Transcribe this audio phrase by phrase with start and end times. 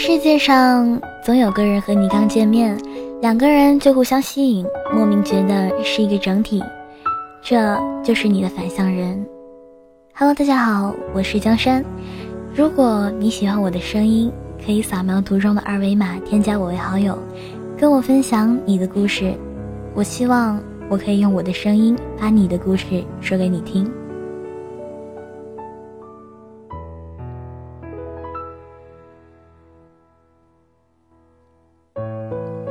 [0.00, 2.78] 世界上总有个人和你刚见面，
[3.20, 4.64] 两个人就互相吸引，
[4.94, 6.62] 莫名觉得是一个整体，
[7.42, 9.26] 这就是你的反向人。
[10.14, 11.84] Hello，大家好，我是江山。
[12.54, 14.30] 如果你喜欢我的声音，
[14.64, 17.18] 可以扫描图中的二维码添加我为好友，
[17.76, 19.34] 跟我分享你的故事。
[19.94, 23.90] 我希望我可以用我的声音把你的故事说给你听。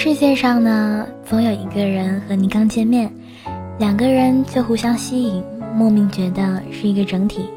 [0.00, 3.12] 世界上呢，总有一个人和你刚见面，
[3.80, 5.42] 两个人就互相吸引，
[5.74, 7.50] 莫名觉得是一个整体。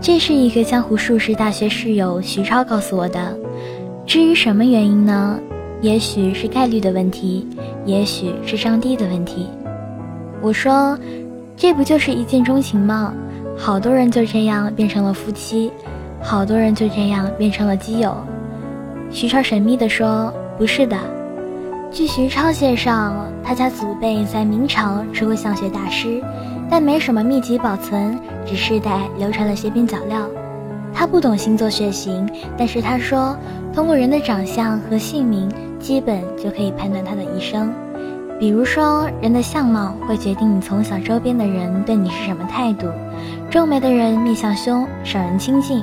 [0.00, 3.36] 这是一个江湖术士大学室友徐超告诉我的。
[4.06, 5.40] 至于什么原因呢？
[5.80, 7.44] 也许是概率的问题，
[7.84, 9.48] 也许是上帝的问题。
[10.40, 10.96] 我说，
[11.56, 13.12] 这不就是一见钟情吗？
[13.58, 15.68] 好多人就这样变成了夫妻，
[16.22, 18.16] 好多人就这样变成了基友。
[19.10, 20.96] 徐超神秘地说：“不是的。”
[21.92, 26.22] 据徐超介绍，他家祖辈在明朝出过相学大师，
[26.70, 28.16] 但没什么秘籍保存，
[28.46, 30.24] 只世代流传了些边角料。
[30.94, 33.36] 他不懂星座血型，但是他说，
[33.74, 37.72] 通过人的长相和姓名，基本就可以判断他的一生。
[38.38, 42.86] 比如说，人的相貌会决定你从小周边的人对你是什么态度。
[43.50, 45.82] 皱眉的人面相凶，少人亲近；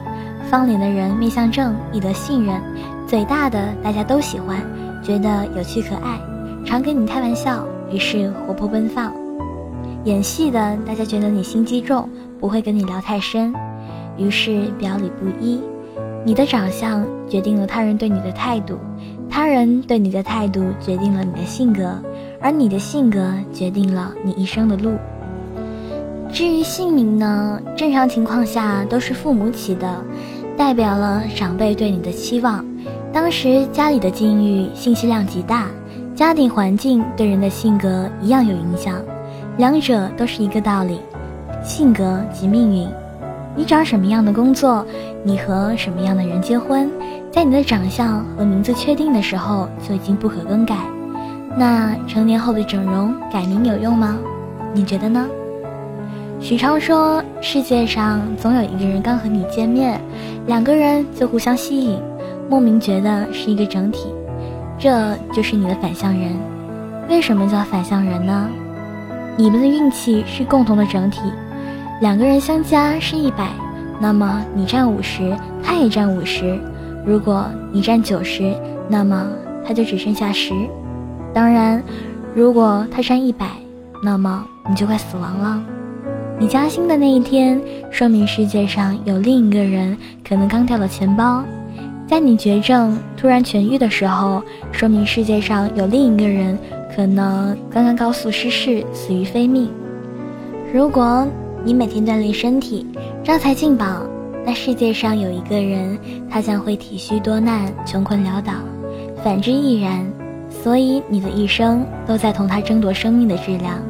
[0.49, 2.55] 方脸的人面相正，易得信任；
[3.05, 4.57] 嘴大的大家都喜欢。
[5.07, 6.19] 觉得有趣可爱，
[6.65, 9.13] 常跟你开玩笑，于是活泼奔放。
[10.03, 12.09] 演戏的大家觉得你心机重，
[12.41, 13.53] 不会跟你聊太深，
[14.17, 15.61] 于是表里不一。
[16.25, 18.77] 你的长相决定了他人对你的态度，
[19.29, 21.95] 他人对你的态度决定了你的性格，
[22.41, 24.91] 而你的性格决定了你一生的路。
[26.33, 30.03] 至于姓名呢，正常情况下都是父母起的，
[30.57, 32.65] 代表了长辈对你的期望。
[33.13, 35.67] 当时家里的境遇信息量极大，
[36.15, 39.01] 家庭环境对人的性格一样有影响，
[39.57, 40.99] 两者都是一个道理，
[41.63, 42.87] 性格即命运。
[43.55, 44.85] 你找什么样的工作，
[45.23, 46.89] 你和什么样的人结婚，
[47.31, 50.75] 在你的长相和名字确定的时候就已经不可更改。
[51.57, 54.15] 那成年后的整容改名有用吗？
[54.73, 55.25] 你觉得呢？
[56.39, 59.99] 许昌说，世界上总有一个人刚和你见面，
[60.45, 61.99] 两个人就互相吸引。
[62.49, 64.07] 莫名觉得是一个整体，
[64.77, 66.31] 这就是你的反向人。
[67.09, 68.49] 为什么叫反向人呢？
[69.35, 71.21] 你们的运气是共同的整体，
[72.01, 73.49] 两个人相加是一百，
[73.99, 76.59] 那么你占五十，他也占五十。
[77.05, 78.53] 如果你占九十，
[78.89, 79.27] 那么
[79.65, 80.53] 他就只剩下十。
[81.33, 81.81] 当然，
[82.33, 83.45] 如果他占一百，
[84.03, 85.61] 那么你就快死亡了。
[86.39, 89.97] 你加薪的那一天，说明世界上有另一个人
[90.27, 91.43] 可能刚掉了钱包。
[92.07, 94.41] 在你绝症突然痊愈的时候，
[94.71, 96.57] 说明世界上有另一个人
[96.95, 99.69] 可能刚刚高速失事，死于非命。
[100.73, 101.27] 如果
[101.65, 102.87] 你每天锻炼身体，
[103.25, 103.85] 招财进宝，
[104.45, 108.53] 那世界上有一个人，他将会体虚多难，穷困潦倒；
[109.21, 110.05] 反之亦然。
[110.49, 113.81] 所以你的一生都在同他争夺生命的质量。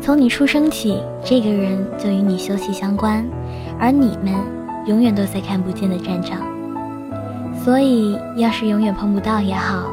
[0.00, 3.28] 从你出生起，这个人就与你休戚相关，
[3.80, 4.32] 而你们
[4.86, 6.40] 永远都在看不见的战场。
[7.68, 9.90] 所以，要是永远碰不到也好，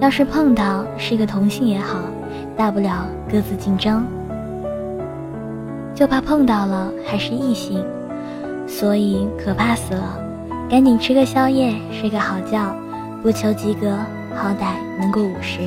[0.00, 1.98] 要是碰到是个同性也好，
[2.56, 4.02] 大不了各自竞争。
[5.94, 7.84] 就怕碰到了还是异性，
[8.66, 10.18] 所以可怕死了。
[10.70, 12.74] 赶紧吃个宵夜，睡个好觉，
[13.22, 13.98] 不求及格，
[14.34, 15.60] 好歹能过五十。